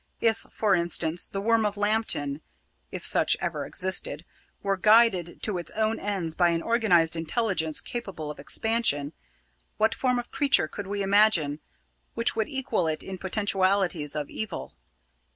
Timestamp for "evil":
14.31-14.73